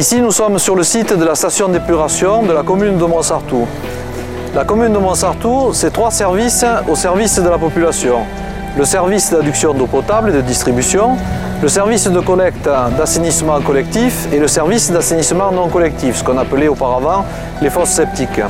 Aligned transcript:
Ici, 0.00 0.18
nous 0.22 0.30
sommes 0.30 0.58
sur 0.58 0.76
le 0.76 0.82
site 0.82 1.12
de 1.12 1.22
la 1.26 1.34
station 1.34 1.68
d'épuration 1.68 2.42
de 2.42 2.54
la 2.54 2.62
commune 2.62 2.96
de 2.96 3.04
Montsartou. 3.04 3.66
La 4.54 4.64
commune 4.64 4.94
de 4.94 4.98
Montsartou, 4.98 5.74
c'est 5.74 5.90
trois 5.90 6.10
services 6.10 6.64
au 6.88 6.94
service 6.94 7.38
de 7.38 7.46
la 7.46 7.58
population. 7.58 8.20
Le 8.78 8.86
service 8.86 9.30
d'adduction 9.30 9.74
d'eau 9.74 9.84
potable 9.84 10.30
et 10.30 10.32
de 10.32 10.40
distribution, 10.40 11.18
le 11.60 11.68
service 11.68 12.08
de 12.08 12.18
collecte 12.20 12.66
d'assainissement 12.96 13.60
collectif 13.60 14.26
et 14.32 14.38
le 14.38 14.48
service 14.48 14.90
d'assainissement 14.90 15.52
non 15.52 15.68
collectif, 15.68 16.16
ce 16.16 16.24
qu'on 16.24 16.38
appelait 16.38 16.68
auparavant 16.68 17.26
les 17.60 17.68
fosses 17.68 17.90
septiques. 17.90 18.40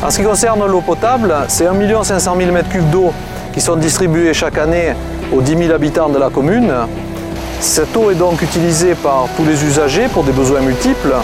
En 0.00 0.10
ce 0.10 0.18
qui 0.18 0.24
concerne 0.24 0.64
l'eau 0.64 0.80
potable, 0.80 1.34
c'est 1.48 1.66
1 1.66 2.04
500 2.04 2.36
000 2.38 2.52
m3 2.52 2.88
d'eau 2.92 3.12
qui 3.52 3.60
sont 3.60 3.74
distribués 3.74 4.32
chaque 4.32 4.58
année 4.58 4.94
aux 5.32 5.40
10 5.40 5.58
000 5.58 5.72
habitants 5.72 6.08
de 6.08 6.20
la 6.20 6.30
commune. 6.30 6.72
Cette 7.60 7.96
eau 7.96 8.10
est 8.10 8.14
donc 8.14 8.42
utilisée 8.42 8.94
par 8.94 9.28
tous 9.36 9.44
les 9.44 9.64
usagers 9.64 10.08
pour 10.12 10.24
des 10.24 10.32
besoins 10.32 10.60
multiples 10.60 11.14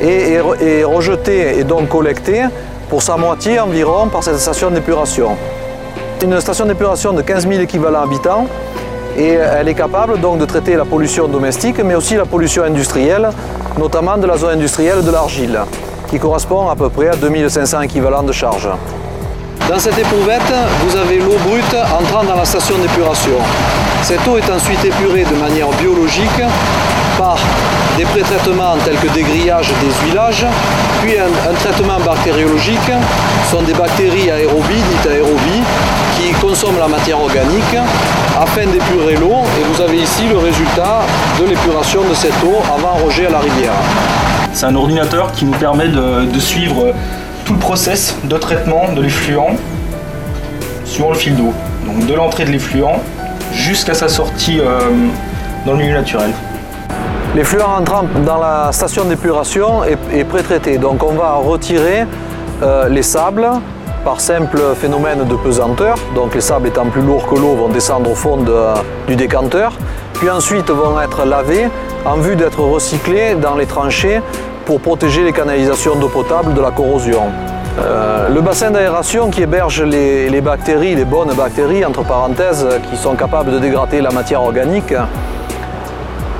et 0.00 0.34
est 0.34 0.84
rejetée 0.84 1.58
et 1.58 1.64
donc 1.64 1.88
collectée 1.88 2.44
pour 2.88 3.02
sa 3.02 3.16
moitié 3.16 3.60
environ 3.60 4.08
par 4.08 4.22
cette 4.22 4.38
station 4.38 4.70
d'épuration. 4.70 5.36
Une 6.22 6.40
station 6.40 6.64
d'épuration 6.64 7.12
de 7.12 7.22
15 7.22 7.46
000 7.46 7.60
équivalents 7.60 8.02
habitants 8.02 8.46
et 9.16 9.32
elle 9.32 9.68
est 9.68 9.74
capable 9.74 10.18
donc 10.20 10.38
de 10.38 10.44
traiter 10.46 10.74
la 10.74 10.84
pollution 10.84 11.28
domestique 11.28 11.78
mais 11.84 11.94
aussi 11.94 12.14
la 12.14 12.24
pollution 12.24 12.64
industrielle, 12.64 13.28
notamment 13.78 14.16
de 14.16 14.26
la 14.26 14.36
zone 14.36 14.52
industrielle 14.52 15.04
de 15.04 15.10
l'argile, 15.10 15.60
qui 16.08 16.18
correspond 16.18 16.68
à 16.68 16.76
peu 16.76 16.88
près 16.88 17.08
à 17.08 17.16
2500 17.16 17.82
équivalents 17.82 18.22
de 18.22 18.32
charge. 18.32 18.68
Dans 19.68 19.78
cette 19.78 19.98
éprouvette, 19.98 20.52
vous 20.86 20.96
avez 20.96 21.18
l'eau 21.18 21.36
brute 21.46 21.76
entrant 21.98 22.22
dans 22.24 22.36
la 22.36 22.44
station 22.44 22.76
d'épuration. 22.78 23.38
Cette 24.02 24.26
eau 24.28 24.36
est 24.36 24.50
ensuite 24.50 24.84
épurée 24.84 25.24
de 25.24 25.34
manière 25.36 25.68
biologique 25.80 26.42
par 27.16 27.38
des 27.96 28.04
pré-traitements 28.04 28.76
tels 28.84 28.98
que 28.98 29.08
des 29.14 29.22
grillages, 29.22 29.72
des 29.80 30.06
huilages, 30.06 30.46
puis 31.02 31.14
un, 31.18 31.54
traitement 31.54 31.98
bactériologique. 32.00 32.90
Ce 33.44 33.56
sont 33.56 33.62
des 33.62 33.72
bactéries 33.72 34.30
aérobies, 34.30 34.82
dites 34.90 35.10
aérobies, 35.10 35.62
qui 36.16 36.32
consomment 36.34 36.78
la 36.78 36.88
matière 36.88 37.20
organique 37.20 37.76
afin 38.38 38.66
d'épurer 38.66 39.16
l'eau. 39.16 39.44
Et 39.58 39.64
vous 39.72 39.80
avez 39.80 39.98
ici 39.98 40.24
le 40.28 40.38
résultat 40.38 41.00
de 41.40 41.46
l'épuration 41.46 42.02
de 42.08 42.14
cette 42.14 42.42
eau 42.44 42.56
avant 42.74 43.04
rejet 43.04 43.26
à 43.26 43.30
la 43.30 43.38
rivière. 43.38 43.72
C'est 44.52 44.66
un 44.66 44.74
ordinateur 44.76 45.32
qui 45.32 45.44
nous 45.44 45.58
permet 45.58 45.88
de, 45.88 46.38
suivre 46.38 46.92
tout 47.44 47.52
le 47.52 47.58
process 47.58 48.16
de 48.24 48.36
traitement 48.36 48.92
de 48.92 49.02
l'effluent 49.02 49.56
sur 50.84 51.10
le 51.10 51.14
fil 51.14 51.36
d'eau. 51.36 51.52
Donc 51.86 52.06
de 52.06 52.14
l'entrée 52.14 52.44
de 52.44 52.50
l'effluent 52.50 52.98
jusqu'à 53.52 53.94
sa 53.94 54.08
sortie 54.08 54.60
euh, 54.60 54.80
dans 55.66 55.72
le 55.72 55.78
milieu 55.78 55.94
naturel. 55.94 56.30
L'effluent 57.34 57.62
entrant 57.62 58.04
dans 58.24 58.38
la 58.38 58.70
station 58.72 59.04
d'épuration 59.04 59.84
est, 59.84 60.24
pré-traité. 60.24 60.78
Donc 60.78 61.02
on 61.02 61.14
va 61.14 61.34
retirer 61.34 62.06
euh, 62.62 62.88
les 62.88 63.02
sables 63.02 63.48
par 64.04 64.20
simple 64.20 64.60
phénomène 64.80 65.24
de 65.24 65.34
pesanteur. 65.34 65.96
Donc 66.14 66.34
les 66.34 66.40
sables 66.40 66.68
étant 66.68 66.86
plus 66.86 67.02
lourds 67.02 67.26
que 67.28 67.34
l'eau 67.34 67.54
vont 67.54 67.68
descendre 67.68 68.10
au 68.10 68.14
fond 68.14 68.38
du 69.08 69.16
décanteur. 69.16 69.72
Puis 70.14 70.30
ensuite 70.30 70.70
vont 70.70 71.00
être 71.00 71.24
lavés 71.24 71.68
en 72.04 72.16
vue 72.16 72.36
d'être 72.36 72.60
recyclés 72.60 73.34
dans 73.34 73.56
les 73.56 73.66
tranchées 73.66 74.20
pour 74.66 74.80
protéger 74.80 75.24
les 75.24 75.32
canalisations 75.32 75.96
d'eau 75.96 76.08
potable 76.08 76.54
de 76.54 76.60
la 76.60 76.70
corrosion. 76.70 77.30
Euh, 77.78 78.28
le 78.28 78.40
bassin 78.40 78.70
d'aération 78.70 79.30
qui 79.30 79.42
héberge 79.42 79.82
les, 79.82 80.28
les, 80.28 80.40
bactéries, 80.40 80.94
les 80.94 81.04
bonnes 81.04 81.34
bactéries, 81.34 81.84
entre 81.84 82.04
parenthèses, 82.04 82.66
qui 82.88 82.96
sont 82.96 83.14
capables 83.14 83.50
de 83.52 83.58
dégrader 83.58 84.00
la 84.00 84.10
matière 84.10 84.42
organique, 84.42 84.94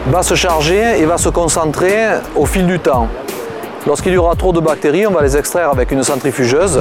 va 0.07 0.23
se 0.23 0.35
charger 0.35 1.01
et 1.01 1.05
va 1.05 1.19
se 1.19 1.29
concentrer 1.29 1.97
au 2.37 2.47
fil 2.47 2.67
du 2.67 2.79
temps. 2.79 3.09
Lorsqu'il 3.87 4.13
y 4.13 4.17
aura 4.17 4.35
trop 4.35 4.53
de 4.53 4.61
bactéries, 4.61 5.07
on 5.07 5.11
va 5.11 5.23
les 5.23 5.37
extraire 5.37 5.71
avec 5.71 5.91
une 5.91 6.03
centrifugeuse. 6.03 6.81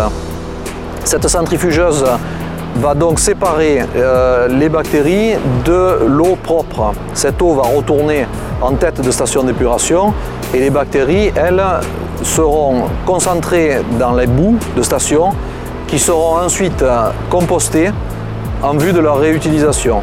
Cette 1.04 1.28
centrifugeuse 1.28 2.06
va 2.76 2.94
donc 2.96 3.20
séparer 3.20 3.82
euh, 3.96 4.48
les 4.48 4.70
bactéries 4.70 5.34
de 5.66 6.06
l'eau 6.08 6.38
propre. 6.42 6.94
Cette 7.14 7.42
eau 7.42 7.54
va 7.54 7.64
retourner 7.64 8.26
en 8.62 8.74
tête 8.74 9.02
de 9.02 9.12
station 9.12 9.44
d'épuration 9.44 10.14
et 10.54 10.60
les 10.60 10.70
bactéries, 10.70 11.32
elles, 11.36 11.64
seront 12.22 12.84
concentrées 13.06 13.82
dans 14.00 14.14
les 14.14 14.28
boues 14.28 14.58
de 14.78 14.82
station 14.82 15.32
qui 15.88 16.00
seront 16.00 16.38
ensuite 16.38 16.84
compostées 17.30 17.92
en 18.62 18.78
vue 18.78 18.94
de 18.94 19.00
leur 19.00 19.18
réutilisation. 19.20 20.02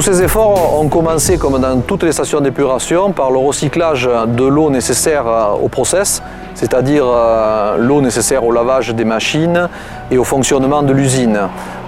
Tous 0.00 0.06
ces 0.06 0.22
efforts 0.22 0.80
ont 0.80 0.88
commencé, 0.88 1.36
comme 1.36 1.60
dans 1.60 1.78
toutes 1.82 2.04
les 2.04 2.12
stations 2.12 2.40
d'épuration, 2.40 3.12
par 3.12 3.30
le 3.30 3.36
recyclage 3.36 4.08
de 4.28 4.44
l'eau 4.46 4.70
nécessaire 4.70 5.26
au 5.62 5.68
process, 5.68 6.22
c'est-à-dire 6.54 7.04
euh, 7.06 7.76
l'eau 7.76 8.00
nécessaire 8.00 8.42
au 8.42 8.50
lavage 8.50 8.94
des 8.94 9.04
machines 9.04 9.68
et 10.10 10.16
au 10.16 10.24
fonctionnement 10.24 10.82
de 10.82 10.94
l'usine. 10.94 11.38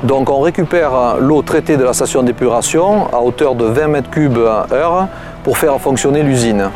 Donc 0.02 0.28
on 0.28 0.40
récupère 0.40 1.16
l'eau 1.20 1.40
traitée 1.40 1.78
de 1.78 1.84
la 1.84 1.94
station 1.94 2.22
d'épuration 2.22 3.06
à 3.14 3.22
hauteur 3.22 3.54
de 3.54 3.64
20 3.64 4.02
m3 4.02 4.74
heure 4.74 5.08
pour 5.42 5.56
faire 5.56 5.80
fonctionner 5.80 6.22
l'usine. 6.22 6.68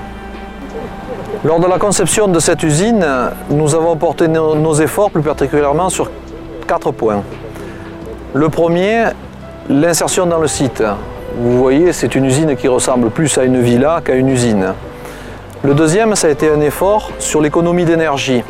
Lors 1.44 1.60
de 1.60 1.66
la 1.66 1.78
conception 1.78 2.28
de 2.28 2.38
cette 2.38 2.62
usine, 2.62 3.06
nous 3.50 3.74
avons 3.74 3.94
porté 3.96 4.26
nos 4.26 4.74
efforts 4.76 5.10
plus 5.10 5.20
particulièrement 5.20 5.90
sur 5.90 6.10
quatre 6.66 6.92
points. 6.92 7.22
Le 8.32 8.48
premier, 8.48 9.08
l'insertion 9.68 10.24
dans 10.24 10.38
le 10.38 10.48
site. 10.48 10.82
Vous 11.38 11.58
voyez, 11.58 11.92
c'est 11.92 12.14
une 12.14 12.24
usine 12.24 12.56
qui 12.56 12.66
ressemble 12.66 13.10
plus 13.10 13.36
à 13.36 13.44
une 13.44 13.60
villa 13.60 14.00
qu'à 14.02 14.14
une 14.14 14.28
usine. 14.28 14.72
Le 15.62 15.74
deuxième, 15.74 16.16
ça 16.16 16.28
a 16.28 16.30
été 16.30 16.48
un 16.48 16.62
effort 16.62 17.10
sur 17.18 17.42
l'économie 17.42 17.84
d'énergie. 17.84 18.42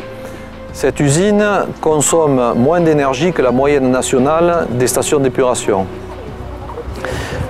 Cette 0.71 1.01
usine 1.01 1.45
consomme 1.81 2.53
moins 2.55 2.79
d'énergie 2.79 3.33
que 3.33 3.41
la 3.41 3.51
moyenne 3.51 3.91
nationale 3.91 4.67
des 4.69 4.87
stations 4.87 5.19
d'épuration. 5.19 5.85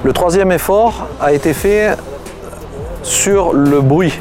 Le 0.04 0.12
troisième 0.12 0.52
effort 0.52 1.06
a 1.22 1.32
été 1.34 1.54
fait 1.54 1.96
sur 3.04 3.54
le 3.54 3.82
bruit. 3.82 4.20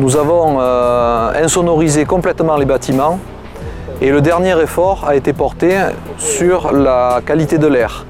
Nous 0.00 0.16
avons 0.16 0.56
euh, 0.58 1.44
insonorisé 1.44 2.04
complètement 2.04 2.56
les 2.56 2.64
bâtiments 2.64 3.20
et 4.00 4.10
le 4.10 4.20
dernier 4.20 4.60
effort 4.60 5.04
a 5.06 5.16
été 5.16 5.32
porté 5.32 5.74
sur 6.18 6.72
la 6.72 7.20
qualité 7.24 7.58
de 7.58 7.66
l'air. 7.66 8.04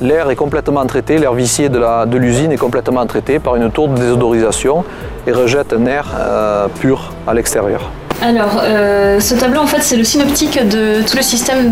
L'air 0.00 0.28
est 0.28 0.36
complètement 0.36 0.84
traité, 0.86 1.18
l'air 1.18 1.34
vicié 1.34 1.68
de 1.68 2.16
l'usine 2.16 2.52
est 2.52 2.58
complètement 2.58 3.06
traité 3.06 3.38
par 3.38 3.56
une 3.56 3.70
tour 3.70 3.88
de 3.88 3.94
désodorisation 3.94 4.84
et 5.26 5.32
rejette 5.32 5.72
un 5.72 5.86
air 5.86 6.06
euh, 6.18 6.66
pur 6.80 7.12
à 7.26 7.32
l'extérieur. 7.32 7.90
Alors, 8.20 8.60
euh, 8.62 9.20
ce 9.20 9.34
tableau, 9.34 9.60
en 9.60 9.66
fait, 9.66 9.82
c'est 9.82 9.96
le 9.96 10.04
synoptique 10.04 10.58
de 10.68 11.02
tout 11.06 11.16
le 11.16 11.22
système 11.22 11.70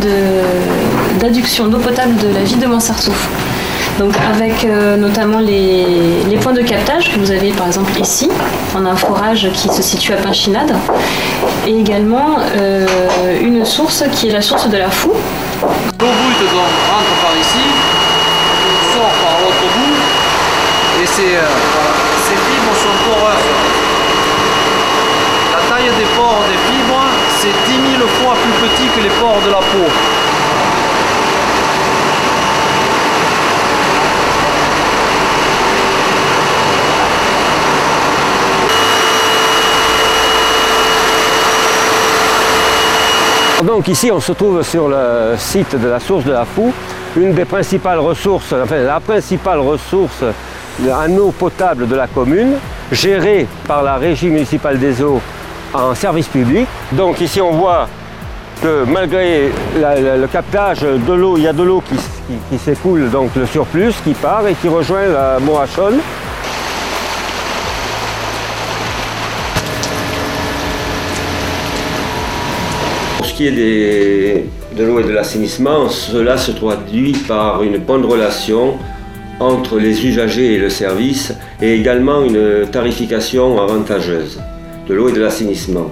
d'adduction 1.20 1.66
d'eau 1.68 1.78
potable 1.78 2.16
de 2.16 2.28
la 2.34 2.42
ville 2.44 2.60
de 2.60 2.66
Montsartou. 2.66 3.12
Donc 3.98 4.14
avec 4.34 4.64
euh, 4.64 4.96
notamment 4.96 5.38
les, 5.38 6.36
points 6.40 6.52
de 6.52 6.62
captage 6.62 7.12
que 7.12 7.18
vous 7.18 7.30
avez 7.30 7.52
par 7.52 7.66
exemple 7.66 7.92
ici. 8.00 8.30
On 8.74 8.84
a 8.86 8.90
un 8.90 8.96
forage 8.96 9.50
qui 9.52 9.68
se 9.68 9.82
situe 9.82 10.12
à 10.12 10.16
Pinchinade 10.16 10.74
et 11.66 11.78
également 11.78 12.36
euh, 12.56 12.86
une 13.40 13.64
source 13.64 14.04
qui 14.12 14.28
est 14.28 14.32
la 14.32 14.42
source 14.42 14.68
de 14.68 14.76
la 14.76 14.90
Fou. 14.90 15.10
L'eau 15.10 16.06
brute 16.06 16.50
rentre 16.50 17.14
par 17.22 17.36
ici, 17.40 17.64
sort 18.94 19.14
par 19.22 19.38
l'autre 19.40 19.68
bout 19.76 21.02
et 21.02 21.06
ces, 21.06 21.36
euh, 21.36 21.42
sont. 22.74 22.88
La 25.52 25.76
taille 25.76 25.90
des 25.98 26.06
pores 26.16 26.44
des 26.48 26.72
fibres, 26.72 27.04
c'est 27.38 27.72
10 27.72 27.96
000 27.98 28.08
fois 28.08 28.34
plus 28.34 28.68
petit 28.68 28.88
que 28.96 29.02
les 29.02 29.10
pores 29.20 29.40
de 29.44 29.50
la 29.50 29.58
peau. 29.58 29.90
Donc 43.64 43.86
ici 43.86 44.10
on 44.10 44.20
se 44.20 44.32
trouve 44.32 44.62
sur 44.62 44.88
le 44.88 45.34
site 45.38 45.80
de 45.80 45.88
la 45.88 46.00
source 46.00 46.24
de 46.24 46.32
la 46.32 46.44
Fou, 46.44 46.72
une 47.16 47.32
des 47.32 47.44
principales 47.44 48.00
ressources, 48.00 48.52
la 48.52 48.98
principale 48.98 49.60
ressource 49.60 50.24
en 50.84 51.16
eau 51.16 51.30
potable 51.30 51.86
de 51.86 51.94
la 51.94 52.08
commune, 52.08 52.54
gérée 52.90 53.46
par 53.68 53.84
la 53.84 53.96
régie 53.96 54.28
municipale 54.28 54.78
des 54.78 55.00
eaux 55.02 55.20
en 55.72 55.94
service 55.94 56.26
public. 56.26 56.66
Donc 56.92 57.20
ici 57.20 57.40
on 57.40 57.52
voit 57.52 57.86
que 58.60 58.84
malgré 58.84 59.50
le 59.76 60.26
captage 60.26 60.80
de 60.80 61.12
l'eau, 61.12 61.36
il 61.36 61.44
y 61.44 61.48
a 61.48 61.52
de 61.52 61.62
l'eau 61.62 61.82
qui, 62.50 62.58
s'écoule, 62.58 63.10
donc 63.10 63.30
le 63.36 63.46
surplus 63.46 63.94
qui 64.02 64.14
part 64.14 64.46
et 64.46 64.54
qui 64.54 64.68
rejoint 64.68 65.06
la 65.06 65.38
Morachonne. 65.40 65.98
De 73.40 74.84
l'eau 74.84 75.00
et 75.00 75.04
de 75.04 75.10
l'assainissement, 75.10 75.88
cela 75.88 76.36
se 76.36 76.52
traduit 76.52 77.12
par 77.26 77.62
une 77.62 77.78
bonne 77.78 78.04
relation 78.04 78.74
entre 79.40 79.78
les 79.78 80.06
usagers 80.06 80.54
et 80.54 80.58
le 80.58 80.70
service 80.70 81.34
et 81.60 81.74
également 81.74 82.22
une 82.22 82.66
tarification 82.70 83.60
avantageuse 83.60 84.40
de 84.88 84.94
l'eau 84.94 85.08
et 85.08 85.12
de 85.12 85.20
l'assainissement. 85.20 85.90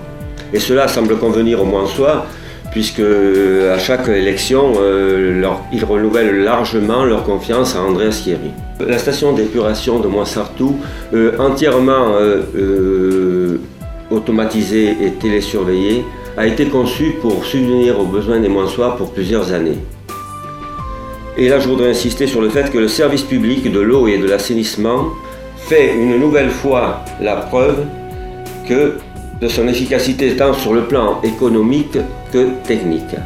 Et 0.53 0.61
cela 0.61 0.89
semble 0.89 1.17
convenir 1.19 1.63
au 1.63 1.65
moins 1.65 1.87
soi, 1.87 2.27
puisque 2.73 3.01
à 3.01 3.79
chaque 3.79 4.09
élection, 4.09 4.73
euh, 4.81 5.43
ils 5.73 5.85
renouvellent 5.85 6.45
largement 6.45 7.05
leur 7.05 7.25
confiance 7.25 7.75
à 7.75 7.83
André 7.83 8.11
Thierry. 8.11 8.51
La 8.87 8.99
station 8.99 9.33
d'épuration 9.33 10.01
de 10.01 10.09
Moissartou, 10.09 10.77
euh, 11.15 11.33
entièrement 11.39 12.15
euh, 12.21 13.59
automatisée 14.11 14.97
et 15.03 15.13
télésurveillée, 15.13 16.05
a 16.37 16.47
été 16.47 16.67
conçue 16.67 17.15
pour 17.21 17.44
subvenir 17.44 18.00
aux 18.00 18.06
besoins 18.06 18.41
des 18.41 18.49
Moissois 18.49 18.97
pour 18.97 19.12
plusieurs 19.12 19.53
années. 19.53 19.79
Et 21.37 21.49
là, 21.49 21.59
je 21.59 21.69
voudrais 21.69 21.91
insister 21.91 22.27
sur 22.27 22.41
le 22.41 22.50
fait 22.50 22.71
que 22.71 22.79
le 22.79 22.88
service 22.88 23.23
public 23.23 23.71
de 23.71 23.81
l'eau 23.81 24.06
et 24.06 24.19
de 24.19 24.27
l'assainissement 24.27 25.06
fait 25.56 25.94
une 25.94 26.19
nouvelle 26.19 26.50
fois 26.50 27.05
la 27.21 27.37
preuve 27.37 27.85
que 28.69 28.94
de 29.41 29.49
son 29.49 29.67
efficacité 29.69 30.37
tant 30.37 30.53
sur 30.53 30.75
le 30.75 30.82
plan 30.82 31.21
économique 31.23 31.97
que 32.33 32.49
technique. 32.67 33.17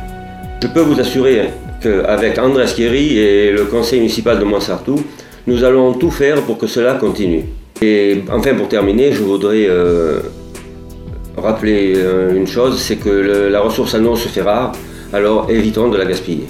Je 0.63 0.69
peux 0.69 0.81
vous 0.81 0.99
assurer 1.01 1.51
qu'avec 1.83 2.39
André 2.39 2.65
Thierry 2.67 3.19
et 3.19 3.51
le 3.51 3.65
conseil 3.65 4.01
municipal 4.01 4.39
de 4.39 4.45
Montsartou, 4.45 4.97
nous 5.47 5.65
allons 5.65 5.93
tout 5.93 6.11
faire 6.11 6.41
pour 6.43 6.57
que 6.57 6.67
cela 6.67 6.95
continue. 6.95 7.45
Et 7.83 8.23
enfin, 8.33 8.55
pour 8.55 8.69
terminer, 8.69 9.13
je 9.13 9.23
voudrais 9.23 9.67
euh, 9.69 10.21
rappeler 11.45 11.95
euh, 11.97 12.35
une 12.35 12.47
chose, 12.47 12.81
c'est 12.81 12.97
que 12.97 13.11
la 13.51 13.61
ressource 13.61 13.95
eau 13.95 14.17
se 14.17 14.29
fait 14.29 14.43
rare, 14.43 14.73
alors 15.13 15.51
évitons 15.51 15.89
de 15.89 15.97
la 15.97 16.05
gaspiller. 16.05 16.47